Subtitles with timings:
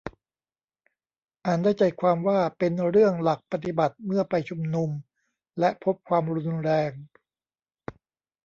[1.45, 4.89] อ่านได้ใจความว่าเป็นเรื่องหลักปฏิบัติเมื่อไปชุมนุม
[5.59, 6.91] และพบความรุนแรง